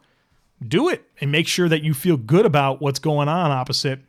do 0.65 0.89
it 0.89 1.03
and 1.21 1.31
make 1.31 1.47
sure 1.47 1.69
that 1.69 1.83
you 1.83 1.93
feel 1.93 2.17
good 2.17 2.45
about 2.45 2.81
what's 2.81 2.99
going 2.99 3.29
on 3.29 3.51
opposite 3.51 4.01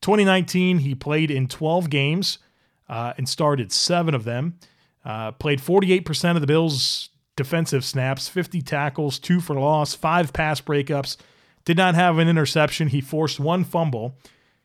2019, 0.00 0.78
he 0.78 0.94
played 0.94 1.30
in 1.30 1.48
12 1.48 1.90
games 1.90 2.38
uh, 2.88 3.14
and 3.16 3.28
started 3.28 3.72
seven 3.72 4.14
of 4.14 4.24
them. 4.24 4.58
Uh, 5.04 5.32
played 5.32 5.60
48% 5.60 6.34
of 6.34 6.40
the 6.40 6.46
Bills' 6.46 7.10
defensive 7.36 7.84
snaps, 7.84 8.28
50 8.28 8.62
tackles, 8.62 9.18
two 9.18 9.40
for 9.40 9.54
loss, 9.54 9.94
five 9.94 10.32
pass 10.32 10.60
breakups. 10.60 11.16
Did 11.64 11.76
not 11.76 11.94
have 11.94 12.18
an 12.18 12.28
interception. 12.28 12.88
He 12.88 13.00
forced 13.00 13.38
one 13.38 13.64
fumble. 13.64 14.16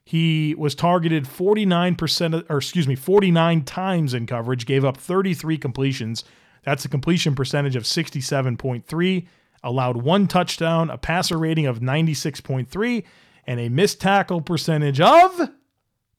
He 0.04 0.56
was 0.58 0.74
targeted 0.74 1.26
49% 1.26 2.34
of, 2.34 2.46
or 2.50 2.58
excuse 2.58 2.88
me, 2.88 2.96
49 2.96 3.64
times 3.64 4.14
in 4.14 4.26
coverage, 4.26 4.66
gave 4.66 4.84
up 4.84 4.98
33 4.98 5.58
completions. 5.58 6.24
That's 6.64 6.86
a 6.86 6.90
completion 6.90 7.36
percentage 7.36 7.76
of 7.76 7.84
67.3, 7.84 9.28
allowed 9.64 9.98
one 9.98 10.28
touchdown, 10.28 10.90
a 10.90 10.98
passer 10.98 11.38
rating 11.38 11.66
of 11.66 11.80
96.3, 11.80 13.04
and 13.46 13.60
a 13.60 13.70
missed 13.70 14.02
tackle 14.02 14.42
percentage 14.42 15.00
of 15.02 15.50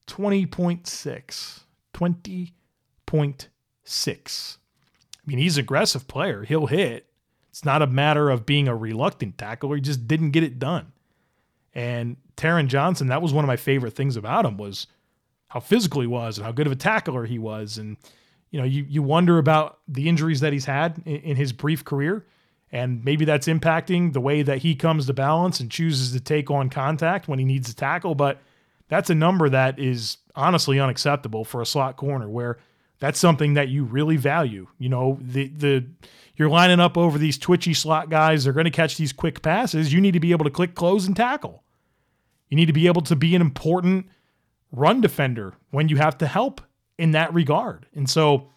20.6. 0.07 1.62
20.6. 1.93 4.57
I 4.57 4.59
mean, 5.25 5.37
he's 5.37 5.57
an 5.57 5.63
aggressive 5.63 6.07
player. 6.07 6.43
He'll 6.43 6.67
hit. 6.67 7.07
It's 7.49 7.63
not 7.63 7.81
a 7.81 7.87
matter 7.87 8.29
of 8.29 8.45
being 8.45 8.67
a 8.67 8.75
reluctant 8.75 9.37
tackler. 9.37 9.75
He 9.75 9.81
just 9.81 10.07
didn't 10.07 10.31
get 10.31 10.43
it 10.43 10.59
done. 10.59 10.91
And 11.75 12.17
Taron 12.35 12.67
Johnson, 12.67 13.07
that 13.07 13.21
was 13.21 13.33
one 13.33 13.45
of 13.45 13.47
my 13.47 13.57
favorite 13.57 13.93
things 13.93 14.17
about 14.17 14.45
him 14.45 14.57
was 14.57 14.87
how 15.47 15.59
physical 15.59 16.01
he 16.01 16.07
was 16.07 16.37
and 16.37 16.45
how 16.45 16.51
good 16.51 16.67
of 16.67 16.73
a 16.73 16.77
tackler 16.77 17.25
he 17.25 17.37
was. 17.37 17.77
And 17.77 17.97
you 18.49 18.59
know, 18.59 18.65
you 18.65 18.85
you 18.87 19.01
wonder 19.01 19.37
about 19.37 19.79
the 19.87 20.09
injuries 20.09 20.39
that 20.41 20.53
he's 20.53 20.65
had 20.65 21.01
in, 21.05 21.17
in 21.17 21.35
his 21.35 21.53
brief 21.53 21.85
career, 21.85 22.25
and 22.71 23.03
maybe 23.03 23.25
that's 23.25 23.47
impacting 23.47 24.13
the 24.13 24.21
way 24.21 24.41
that 24.41 24.59
he 24.59 24.75
comes 24.75 25.07
to 25.07 25.13
balance 25.13 25.59
and 25.59 25.71
chooses 25.71 26.11
to 26.13 26.19
take 26.19 26.51
on 26.51 26.69
contact 26.69 27.27
when 27.27 27.39
he 27.39 27.45
needs 27.45 27.69
to 27.69 27.75
tackle. 27.75 28.15
But 28.15 28.41
that's 28.89 29.09
a 29.09 29.15
number 29.15 29.49
that 29.49 29.79
is 29.79 30.17
honestly 30.35 30.79
unacceptable 30.79 31.45
for 31.45 31.61
a 31.61 31.65
slot 31.65 31.97
corner 31.97 32.29
where 32.29 32.57
that's 32.99 33.19
something 33.19 33.55
that 33.55 33.69
you 33.69 33.83
really 33.83 34.17
value. 34.17 34.67
You 34.77 34.89
know, 34.89 35.17
the 35.21 35.47
the 35.47 35.85
you're 36.35 36.49
lining 36.49 36.79
up 36.79 36.97
over 36.97 37.17
these 37.17 37.37
twitchy 37.37 37.73
slot 37.73 38.09
guys, 38.09 38.43
they're 38.43 38.53
going 38.53 38.65
to 38.65 38.71
catch 38.71 38.97
these 38.97 39.13
quick 39.13 39.41
passes. 39.41 39.93
You 39.93 40.01
need 40.01 40.13
to 40.13 40.19
be 40.19 40.31
able 40.31 40.45
to 40.45 40.51
click 40.51 40.73
close 40.73 41.05
and 41.05 41.15
tackle. 41.15 41.63
You 42.49 42.55
need 42.55 42.67
to 42.67 42.73
be 42.73 42.87
able 42.87 43.01
to 43.03 43.15
be 43.15 43.35
an 43.35 43.41
important 43.41 44.07
run 44.71 45.01
defender 45.01 45.53
when 45.71 45.89
you 45.89 45.97
have 45.97 46.17
to 46.19 46.27
help 46.27 46.61
in 46.97 47.11
that 47.11 47.33
regard. 47.33 47.85
And 47.93 48.09
so 48.09 48.49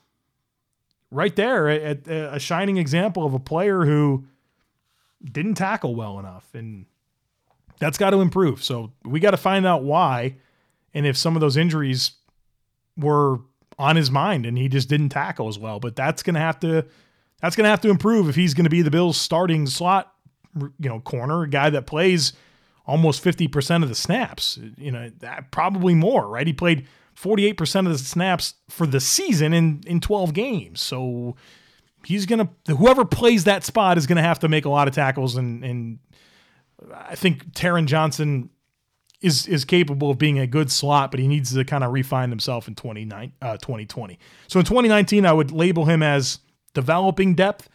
right 1.11 1.35
there, 1.37 1.69
a, 1.69 1.99
a 2.35 2.39
shining 2.39 2.79
example 2.79 3.27
of 3.27 3.35
a 3.35 3.39
player 3.39 3.85
who 3.85 4.27
didn't 5.25 5.55
tackle 5.55 5.95
well 5.95 6.19
enough 6.19 6.47
and 6.55 6.87
that's 7.79 7.99
got 7.99 8.11
to 8.11 8.21
improve. 8.21 8.63
So 8.65 8.93
we 9.05 9.21
got 9.21 9.33
to 9.33 9.37
find 9.37 9.67
out 9.67 9.83
why 9.83 10.37
and 10.97 11.07
if 11.07 11.17
some 11.17 11.37
of 11.37 11.41
those 11.41 11.59
injuries 11.59 12.13
were 12.97 13.41
on 13.79 13.97
his 13.97 14.11
mind 14.11 14.47
and 14.47 14.57
he 14.57 14.67
just 14.67 14.89
didn't 14.89 15.11
tackle 15.11 15.47
as 15.47 15.59
well. 15.59 15.79
But 15.79 15.95
that's 15.95 16.23
going 16.23 16.35
to 16.35 16.41
have 16.41 16.59
to 16.61 16.87
that's 17.43 17.55
going 17.55 17.65
to 17.65 17.71
have 17.71 17.83
to 17.83 17.91
improve 17.91 18.31
if 18.31 18.35
he's 18.35 18.55
going 18.55 18.65
to 18.65 18.71
be 18.71 18.81
the 18.81 18.91
Bills' 18.91 19.21
starting 19.21 19.67
slot, 19.67 20.11
you 20.59 20.89
know, 20.89 21.01
corner, 21.01 21.43
a 21.43 21.49
guy 21.49 21.69
that 21.69 21.87
plays 21.87 22.33
almost 22.87 23.23
50% 23.23 23.83
of 23.83 23.91
the 23.91 23.95
snaps. 23.95 24.59
You 24.79 24.91
know, 24.91 25.11
that, 25.19 25.51
probably 25.51 25.95
more, 25.95 26.27
right? 26.27 26.47
He 26.47 26.55
played 26.55 26.87
48% 27.15 27.81
of 27.81 27.93
the 27.93 27.99
snaps 27.99 28.55
for 28.71 28.87
the 28.87 29.01
season 29.01 29.53
in 29.53 29.83
in 29.87 30.01
12 30.01 30.33
games. 30.33 30.81
So 30.81 31.37
he's 32.07 32.25
going 32.25 32.49
to 32.65 32.75
whoever 32.75 33.05
plays 33.05 33.45
that 33.45 33.65
spot 33.65 33.99
is 33.99 34.07
going 34.07 34.17
to 34.17 34.23
have 34.23 34.39
to 34.39 34.49
make 34.49 34.65
a 34.65 34.71
lot 34.71 34.89
of 34.89 34.95
tackles 34.95 35.37
and 35.37 35.63
and 35.63 35.99
I 36.95 37.15
think 37.17 37.53
Taron 37.53 37.87
Johnson 37.87 38.51
is 39.21 39.47
is 39.47 39.65
capable 39.65 40.11
of 40.11 40.19
being 40.19 40.39
a 40.39 40.47
good 40.47 40.71
slot, 40.71 41.11
but 41.11 41.21
he 41.21 41.29
needs 41.29 41.55
to 41.55 41.65
kind 41.65 41.83
of 41.83 41.93
refine 41.93 42.31
himself 42.31 42.69
in 42.69 42.75
29, 42.75 43.33
uh, 43.43 43.57
2020. 43.57 44.19
So 44.49 44.59
in 44.61 44.67
2019, 44.67 45.25
I 45.27 45.33
would 45.33 45.51
label 45.51 45.85
him 45.85 46.03
as 46.03 46.41
developing 46.75 47.35
depth. 47.35 47.69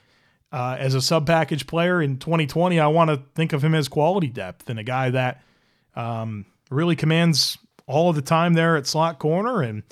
Uh, 0.54 0.76
as 0.78 0.96
a 0.96 1.02
sub 1.02 1.26
package 1.26 1.66
player 1.66 2.02
in 2.02 2.18
2020, 2.18 2.78
I 2.78 2.88
want 2.88 3.10
to 3.10 3.22
think 3.36 3.54
of 3.54 3.64
him 3.64 3.74
as 3.74 3.88
quality 3.88 4.28
depth 4.28 4.70
and 4.70 4.78
a 4.78 4.84
guy 4.84 5.10
that 5.10 5.42
um, 5.96 6.46
really 6.70 6.98
commands 6.98 7.58
all 7.88 8.10
of 8.10 8.18
the 8.18 8.22
time 8.22 8.54
there 8.54 8.76
at 8.76 8.86
slot 8.86 9.18
corner 9.18 9.62
and 9.62 9.84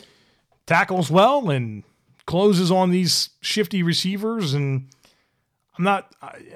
tackles 0.65 1.09
well 1.09 1.49
and 1.49 1.83
closes 2.25 2.71
on 2.71 2.89
these 2.89 3.29
shifty 3.39 3.83
receivers. 3.83 4.53
And 4.53 4.89
I'm 5.77 5.83
not 5.83 6.13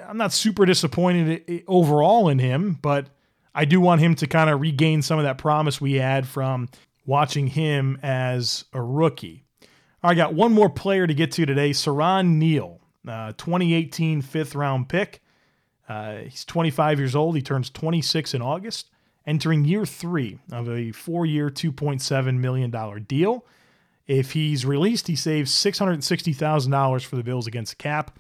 I'm 0.07 0.17
not 0.17 0.33
super 0.33 0.65
disappointed 0.65 1.63
overall 1.67 2.27
in 2.27 2.39
him, 2.39 2.77
but 2.81 3.07
I 3.55 3.65
do 3.65 3.79
want 3.79 4.01
him 4.01 4.15
to 4.15 4.27
kind 4.27 4.50
of 4.50 4.62
regain 4.62 5.01
some 5.01 5.19
of 5.19 5.25
that 5.25 5.38
promise 5.38 5.79
we 5.79 5.93
had 5.93 6.27
from 6.27 6.69
watching 7.05 7.48
him 7.48 8.00
as 8.01 8.65
a 8.74 8.81
rookie. 8.81 9.43
I 10.01 10.15
got 10.15 10.33
one 10.33 10.53
more 10.53 10.69
player 10.69 11.07
to 11.07 11.13
get 11.13 11.31
to 11.33 11.45
today 11.45 11.72
Siran 11.72 12.36
Neal, 12.36 12.81
uh, 13.07 13.33
2018 13.38 14.22
fifth 14.22 14.55
round 14.55 14.89
pick. 14.89 15.22
Uh, 15.88 16.17
he's 16.17 16.45
25 16.45 17.00
years 17.00 17.15
old. 17.15 17.36
He 17.36 17.41
turns 17.41 17.69
26 17.69 18.33
in 18.33 18.41
August, 18.41 18.89
entering 19.25 19.65
year 19.65 19.86
three 19.86 20.39
of 20.51 20.69
a 20.69 20.91
four 20.91 21.25
year, 21.25 21.50
$2.7 21.50 22.38
million 22.38 23.03
deal. 23.07 23.45
If 24.07 24.31
he's 24.31 24.65
released, 24.65 25.07
he 25.07 25.15
saves 25.15 25.51
$660,000 25.51 27.05
for 27.05 27.15
the 27.15 27.24
Bills 27.24 27.48
against 27.48 27.77
cap. 27.77 28.17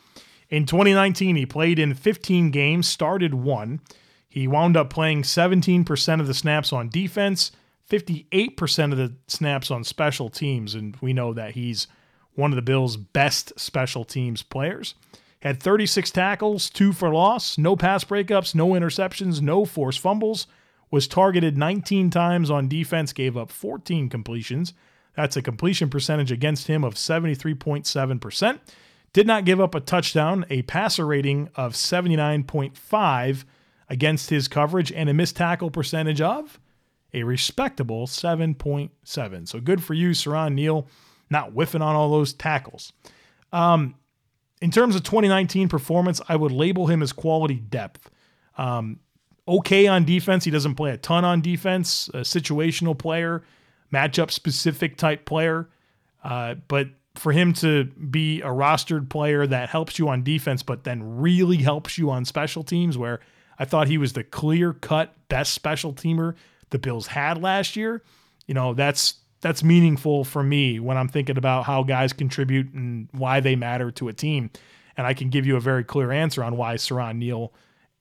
In 0.49 0.65
2019, 0.65 1.35
he 1.35 1.45
played 1.45 1.79
in 1.79 1.93
15 1.93 2.51
games, 2.51 2.87
started 2.87 3.33
one. 3.33 3.81
He 4.33 4.47
wound 4.47 4.75
up 4.75 4.89
playing 4.89 5.21
17% 5.21 6.19
of 6.19 6.25
the 6.25 6.33
snaps 6.33 6.73
on 6.73 6.89
defense, 6.89 7.51
58% 7.87 8.91
of 8.91 8.97
the 8.97 9.13
snaps 9.27 9.69
on 9.69 9.83
special 9.83 10.27
teams, 10.27 10.73
and 10.73 10.97
we 11.01 11.13
know 11.13 11.35
that 11.35 11.51
he's 11.51 11.85
one 12.33 12.51
of 12.51 12.55
the 12.55 12.63
Bills' 12.63 12.97
best 12.97 13.53
special 13.59 14.03
teams 14.03 14.41
players. 14.41 14.95
Had 15.43 15.61
36 15.61 16.09
tackles, 16.09 16.71
two 16.71 16.93
for 16.93 17.13
loss, 17.13 17.59
no 17.59 17.75
pass 17.75 18.03
breakups, 18.03 18.55
no 18.55 18.69
interceptions, 18.69 19.39
no 19.39 19.65
forced 19.65 19.99
fumbles. 19.99 20.47
Was 20.89 21.07
targeted 21.07 21.55
19 21.55 22.09
times 22.09 22.49
on 22.49 22.67
defense, 22.67 23.13
gave 23.13 23.37
up 23.37 23.51
14 23.51 24.09
completions. 24.09 24.73
That's 25.15 25.37
a 25.37 25.43
completion 25.43 25.91
percentage 25.91 26.31
against 26.31 26.65
him 26.65 26.83
of 26.83 26.95
73.7%. 26.95 28.59
Did 29.13 29.27
not 29.27 29.45
give 29.45 29.61
up 29.61 29.75
a 29.75 29.79
touchdown, 29.79 30.43
a 30.49 30.63
passer 30.63 31.05
rating 31.05 31.49
of 31.53 31.73
79.5 31.73 33.43
against 33.93 34.31
his 34.31 34.47
coverage 34.47 34.91
and 34.91 35.07
a 35.07 35.13
missed 35.13 35.37
tackle 35.37 35.69
percentage 35.69 36.19
of 36.19 36.59
a 37.13 37.21
respectable 37.21 38.07
7.7. 38.07 39.47
So 39.47 39.59
good 39.59 39.83
for 39.83 39.93
you, 39.93 40.09
Siran 40.09 40.55
Neal, 40.55 40.87
not 41.29 41.51
whiffing 41.51 41.83
on 41.83 41.95
all 41.95 42.09
those 42.09 42.33
tackles. 42.33 42.91
Um, 43.51 43.93
in 44.63 44.71
terms 44.71 44.95
of 44.95 45.03
2019 45.03 45.69
performance, 45.69 46.19
I 46.27 46.35
would 46.35 46.51
label 46.51 46.87
him 46.87 47.03
as 47.03 47.13
quality 47.13 47.59
depth. 47.59 48.09
Um, 48.57 48.99
okay 49.47 49.85
on 49.85 50.05
defense. 50.05 50.43
He 50.43 50.49
doesn't 50.49 50.73
play 50.73 50.89
a 50.89 50.97
ton 50.97 51.23
on 51.23 51.41
defense, 51.41 52.09
a 52.15 52.21
situational 52.21 52.97
player, 52.97 53.43
matchup 53.93 54.31
specific 54.31 54.97
type 54.97 55.25
player. 55.25 55.69
Uh, 56.23 56.55
but 56.67 56.87
for 57.13 57.31
him 57.31 57.53
to 57.53 57.83
be 57.83 58.41
a 58.41 58.47
rostered 58.47 59.07
player 59.07 59.45
that 59.45 59.69
helps 59.69 59.99
you 59.99 60.09
on 60.09 60.23
defense, 60.23 60.63
but 60.63 60.83
then 60.83 61.19
really 61.19 61.57
helps 61.57 61.99
you 61.99 62.09
on 62.09 62.25
special 62.25 62.63
teams, 62.63 62.97
where 62.97 63.19
I 63.59 63.65
thought 63.65 63.87
he 63.87 63.97
was 63.97 64.13
the 64.13 64.23
clear 64.23 64.73
cut 64.73 65.15
best 65.29 65.53
special 65.53 65.93
teamer 65.93 66.35
the 66.69 66.79
Bills 66.79 67.07
had 67.07 67.41
last 67.41 67.75
year. 67.75 68.01
You 68.47 68.53
know, 68.53 68.73
that's 68.73 69.15
that's 69.41 69.63
meaningful 69.63 70.23
for 70.23 70.41
me 70.41 70.79
when 70.79 70.97
I'm 70.97 71.09
thinking 71.09 71.37
about 71.37 71.65
how 71.65 71.83
guys 71.83 72.13
contribute 72.13 72.73
and 72.73 73.09
why 73.11 73.41
they 73.41 73.55
matter 73.55 73.91
to 73.91 74.07
a 74.07 74.13
team. 74.13 74.49
And 74.95 75.05
I 75.05 75.13
can 75.13 75.29
give 75.29 75.45
you 75.45 75.57
a 75.57 75.59
very 75.59 75.83
clear 75.83 76.11
answer 76.11 76.43
on 76.43 76.55
why 76.55 76.75
Siran 76.75 77.17
Neal 77.17 77.53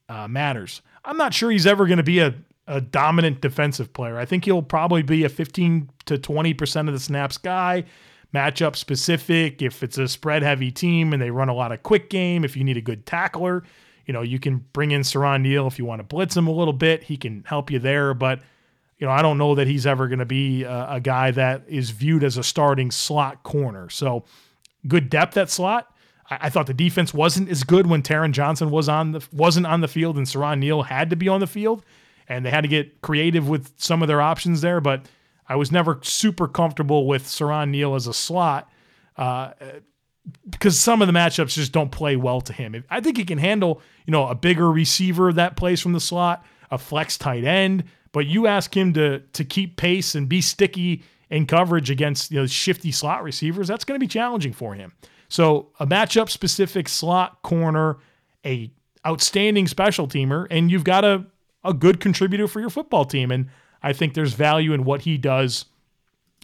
uh, 0.09 0.29
matters. 0.29 0.83
I'm 1.05 1.17
not 1.17 1.35
sure 1.35 1.51
he's 1.51 1.67
ever 1.67 1.87
going 1.87 1.97
to 1.97 2.05
be 2.05 2.21
a, 2.21 2.35
a 2.69 2.81
dominant 2.81 3.41
defensive 3.41 3.93
player. 3.93 4.19
I 4.19 4.25
think 4.25 4.45
he'll 4.45 4.63
probably 4.63 5.03
be 5.03 5.25
a 5.25 5.29
15 5.29 5.91
to 6.07 6.19
20% 6.19 6.89
of 6.89 6.95
the 6.95 7.01
snaps 7.01 7.39
guy 7.39 7.85
matchup 8.35 8.77
specific. 8.77 9.63
If 9.63 9.83
it's 9.83 9.99
a 9.99 10.09
spread 10.09 10.43
heavy 10.43 10.71
team 10.71 11.13
and 11.13 11.21
they 11.21 11.31
run 11.31 11.49
a 11.49 11.55
lot 11.55 11.73
of 11.73 11.83
quick 11.83 12.11
game, 12.11 12.45
if 12.45 12.57
you 12.57 12.65
need 12.65 12.77
a 12.77 12.83
good 12.83 13.07
tackler, 13.07 13.63
you 14.07 14.13
know, 14.13 14.23
you 14.23 14.39
can 14.39 14.65
bring 14.73 14.91
in 14.91 15.03
Siran 15.03 15.43
Neal 15.43 15.67
if 15.67 15.79
you 15.79 15.85
want 15.85 16.01
to 16.01 16.05
blitz 16.05 16.37
him 16.37 16.47
a 16.47 16.53
little 16.53 16.73
bit. 16.73 17.05
He 17.05 17.17
can 17.17 17.45
help 17.45 17.71
you 17.71 17.79
there. 17.79 18.15
But, 18.15 18.41
you 18.99 19.07
know, 19.07 19.13
I 19.13 19.23
don't 19.23 19.39
know 19.39 19.55
that 19.55 19.67
he's 19.67 19.87
ever 19.87 20.09
going 20.09 20.19
to 20.19 20.25
be 20.27 20.65
a, 20.65 20.95
a, 20.95 21.01
guy 21.01 21.31
that 21.33 21.65
is 21.69 21.91
viewed 21.91 22.25
as 22.25 22.37
a 22.37 22.43
starting 22.43 22.91
slot 22.91 23.43
corner. 23.43 23.89
So 23.91 24.25
good 24.89 25.09
depth 25.09 25.37
at 25.37 25.51
slot. 25.51 25.95
I, 26.31 26.39
I 26.43 26.51
thought 26.51 26.67
the 26.67 26.75
defense 26.75 27.15
wasn't 27.15 27.49
as 27.49 27.63
good 27.63 27.87
when 27.87 28.03
Taron 28.03 28.33
Johnson 28.33 28.71
was 28.71 28.89
on 28.89 29.13
the 29.13 29.27
wasn't 29.33 29.67
on 29.67 29.81
the 29.81 29.89
field 29.89 30.17
and 30.17 30.27
Siran 30.27 30.59
Neal 30.59 30.83
had 30.83 31.11
to 31.11 31.17
be 31.17 31.29
on 31.29 31.41
the 31.41 31.47
field. 31.47 31.85
And 32.29 32.45
they 32.47 32.51
had 32.51 32.63
to 32.63 32.69
get 32.69 33.03
creative 33.03 33.49
with 33.49 33.73
some 33.77 34.01
of 34.03 34.09
their 34.09 34.21
options 34.21 34.61
there. 34.61 34.81
But 34.81 35.07
I 35.49 35.57
was 35.57 35.71
never 35.71 35.99
super 36.03 36.49
comfortable 36.49 37.07
with 37.07 37.25
Siran 37.25 37.71
Neal 37.71 37.95
as 37.95 38.07
a 38.07 38.15
slot 38.15 38.71
uh, 39.17 39.53
because 40.49 40.79
some 40.79 41.03
of 41.03 41.09
the 41.09 41.13
matchups 41.13 41.55
just 41.55 41.73
don't 41.73 41.91
play 41.91 42.17
well 42.17 42.41
to 42.41 42.53
him. 42.53 42.85
I 42.91 43.01
think 43.01 43.17
he 43.17 43.25
can 43.25 43.39
handle, 43.39 43.81
you 44.07 44.13
know, 44.13 44.29
a 44.29 44.35
bigger 44.35 44.71
receiver 44.71 45.33
that 45.33 45.57
plays 45.57 45.81
from 45.81 45.93
the 45.93 46.01
slot, 46.01 46.45
a 46.71 46.79
flex 46.79 47.19
tight 47.19 47.45
end, 47.45 47.85
but 48.13 48.27
you 48.27 48.47
ask 48.47 48.77
him 48.77 48.93
to 48.95 49.21
to 49.21 49.45
keep 49.45 49.77
pace 49.77 50.15
and 50.15 50.29
be 50.29 50.41
sticky 50.41 51.03
in 51.33 51.47
coverage 51.47 51.91
against 51.91 52.31
you 52.31 52.39
know 52.39 52.47
shifty 52.47 52.93
slot 52.93 53.23
receivers, 53.23 53.67
that's 53.67 53.85
going 53.85 53.99
to 53.99 54.05
be 54.05 54.09
challenging 54.09 54.53
for 54.53 54.75
him. 54.75 54.93
So 55.29 55.71
a 55.81 55.87
matchup 55.87 56.29
specific 56.29 56.89
slot 56.89 57.43
corner, 57.43 57.97
a 58.45 58.71
outstanding 59.07 59.67
special 59.67 60.07
teamer, 60.07 60.47
and 60.51 60.71
you've 60.71 60.85
got 60.85 61.05
a 61.05 61.25
a 61.65 61.73
good 61.73 62.01
contributor 62.01 62.47
for 62.47 62.61
your 62.61 62.71
football 62.71 63.05
team. 63.05 63.31
And 63.31 63.49
I 63.83 63.93
think 63.93 64.15
there's 64.15 64.35
value 64.35 64.73
in 64.73 64.85
what 64.85 65.03
he 65.03 65.17
does 65.17 65.65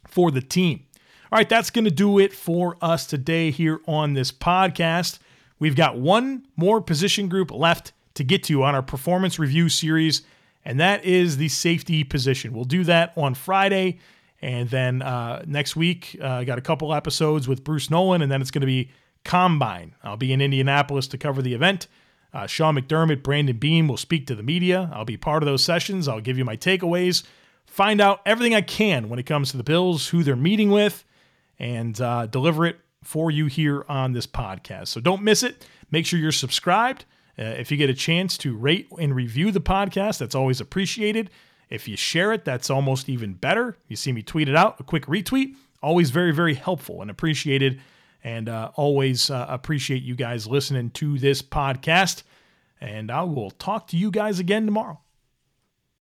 for 0.06 0.30
the 0.30 0.40
team. 0.40 0.85
All 1.30 1.37
right, 1.37 1.49
that's 1.49 1.68
going 1.68 1.85
to 1.85 1.90
do 1.90 2.18
it 2.18 2.32
for 2.32 2.78
us 2.80 3.04
today 3.04 3.50
here 3.50 3.82
on 3.87 4.14
this 4.14 4.32
podcast. 4.32 5.18
We've 5.58 5.76
got 5.76 5.99
one 5.99 6.47
more 6.56 6.80
position 6.80 7.28
group 7.28 7.50
left 7.50 7.92
to 8.14 8.25
get 8.25 8.44
to 8.44 8.62
on 8.62 8.75
our 8.75 8.80
performance 8.80 9.38
review 9.38 9.68
series, 9.68 10.23
and 10.64 10.80
that 10.80 11.04
is 11.04 11.37
the 11.37 11.49
safety 11.49 12.02
position. 12.02 12.54
We'll 12.54 12.64
do 12.64 12.82
that 12.85 13.12
on 13.14 13.35
Friday. 13.35 13.99
And 14.40 14.70
then 14.70 15.02
uh, 15.02 15.44
next 15.47 15.76
week, 15.76 16.16
uh, 16.18 16.28
I 16.28 16.44
got 16.44 16.56
a 16.56 16.62
couple 16.62 16.94
episodes 16.94 17.47
with 17.47 17.62
Bruce 17.62 17.90
Nolan, 17.90 18.23
and 18.23 18.32
then 18.32 18.40
it's 18.40 18.50
going 18.50 18.62
to 18.62 18.66
be 18.66 18.90
Combine. 19.25 19.94
I'll 20.02 20.16
be 20.16 20.32
in 20.32 20.40
Indianapolis 20.40 21.08
to 21.08 21.18
cover 21.18 21.42
the 21.42 21.52
event. 21.52 21.88
Uh, 22.32 22.47
Sean 22.47 22.75
McDermott, 22.75 23.23
Brandon 23.23 23.58
Beane 23.58 23.87
will 23.87 23.99
speak 23.99 24.26
to 24.28 24.35
the 24.35 24.42
media. 24.42 24.90
I'll 24.94 25.04
be 25.04 25.18
part 25.18 25.42
of 25.42 25.47
those 25.47 25.62
sessions. 25.62 26.08
I'll 26.08 26.23
give 26.23 26.38
you 26.38 26.47
my 26.47 26.56
takeaways, 26.56 27.25
find 27.66 28.00
out 28.00 28.23
everything 28.25 28.54
I 28.54 28.62
can 28.62 29.11
when 29.11 29.18
it 29.18 29.26
comes 29.26 29.50
to 29.50 29.58
the 29.58 29.62
Bills, 29.62 30.08
who 30.08 30.23
they're 30.23 30.35
meeting 30.35 30.70
with, 30.70 31.04
and 31.58 32.00
uh, 32.00 32.26
deliver 32.26 32.66
it 32.66 32.78
for 33.02 33.30
you 33.30 33.47
here 33.47 33.84
on 33.88 34.12
this 34.12 34.26
podcast. 34.26 34.88
So 34.88 35.00
don't 35.00 35.23
miss 35.23 35.42
it. 35.42 35.66
Make 35.90 36.06
sure 36.06 36.18
you're 36.18 36.32
subscribed. 36.32 37.04
Uh, 37.38 37.44
if 37.44 37.71
you 37.71 37.76
get 37.76 37.90
a 37.90 37.94
chance 37.94 38.36
to 38.38 38.56
rate 38.56 38.88
and 38.99 39.14
review 39.14 39.50
the 39.50 39.60
podcast, 39.60 40.18
that's 40.18 40.34
always 40.34 40.60
appreciated. 40.60 41.30
If 41.71 41.86
you 41.86 41.97
share 41.97 42.32
it, 42.32 42.44
that's 42.44 42.71
almost 42.71 43.08
even 43.08 43.34
better. 43.34 43.76
You 43.88 43.97
see 43.97 44.12
me 44.12 44.23
tweet 44.23 44.49
it 44.49 44.56
out, 44.56 44.80
a 44.80 44.82
quick 44.82 45.06
retweet, 45.06 45.54
always 45.82 46.10
very, 46.10 46.32
very 46.32 46.54
helpful 46.54 47.02
and 47.02 47.10
appreciated 47.10 47.80
and 48.25 48.49
uh, 48.49 48.73
always 48.75 49.30
uh, 49.30 49.47
appreciate 49.49 50.02
you 50.02 50.16
guys 50.16 50.47
listening 50.47 50.90
to 50.90 51.18
this 51.18 51.40
podcast. 51.42 52.23
And 52.80 53.10
I 53.10 53.23
will 53.23 53.50
talk 53.50 53.88
to 53.88 53.97
you 53.97 54.10
guys 54.10 54.38
again 54.38 54.64
tomorrow. 54.64 55.00